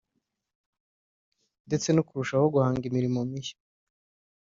ndetse 1.67 1.87
no 1.91 2.01
kurushaho 2.07 2.45
guhanga 2.53 2.83
imirimo 2.89 3.19
mishya 3.29 3.57